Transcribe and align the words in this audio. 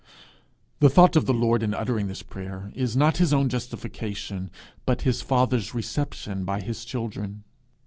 The 0.79 0.89
thought 0.89 1.15
of 1.15 1.27
the 1.27 1.31
Lord 1.33 1.61
in 1.61 1.75
uttering 1.75 2.07
this 2.07 2.23
prayer 2.23 2.71
is 2.73 2.97
not 2.97 3.17
his 3.17 3.33
own 3.35 3.49
justification, 3.49 4.49
but 4.83 5.03
his 5.03 5.21
father's 5.21 5.75
reception 5.75 6.43
by 6.43 6.59
his 6.59 6.83
children. 6.85 7.43